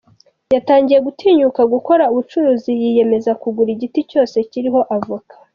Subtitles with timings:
[0.55, 5.33] Yatangiye gutinyuka gukora ubucuruzi, yiyemeza kugura igiti cyose kiriho avoka.